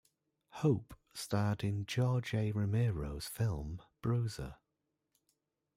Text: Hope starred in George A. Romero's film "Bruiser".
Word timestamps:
Hope 0.63 0.95
starred 1.13 1.63
in 1.63 1.85
George 1.85 2.33
A. 2.33 2.51
Romero's 2.53 3.27
film 3.27 3.83
"Bruiser". 4.01 4.55